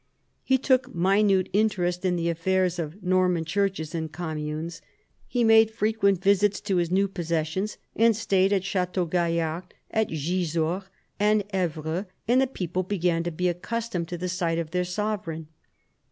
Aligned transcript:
He 0.43 0.57
took 0.57 0.95
minute 0.95 1.47
interest 1.53 2.03
in 2.03 2.15
the 2.15 2.27
affairs 2.29 2.79
of 2.79 3.03
Norman 3.03 3.45
churches 3.45 3.93
and 3.93 4.11
communes. 4.11 4.81
He 5.27 5.43
made 5.43 5.69
frequent 5.69 6.23
visits 6.23 6.59
to 6.61 6.77
his 6.77 6.89
new 6.89 7.07
possessions, 7.07 7.77
and 7.95 8.15
stayed 8.15 8.51
at 8.51 8.63
Chateau 8.63 9.05
Gaillard, 9.05 9.75
at 9.91 10.07
Gisors, 10.09 10.85
and 11.19 11.43
Evreux, 11.53 12.05
and 12.27 12.41
the 12.41 12.47
people 12.47 12.81
began 12.81 13.21
to 13.21 13.31
be 13.31 13.47
accustomed 13.47 14.07
to 14.07 14.17
the 14.17 14.27
sight 14.27 14.57
of 14.57 14.71
their 14.71 14.85
sovereign. 14.85 15.49